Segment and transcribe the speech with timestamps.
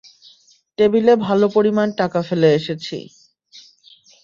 [0.77, 2.97] টেবিলে ভালো পরিমাণ টাকা ফেলে এসেছি।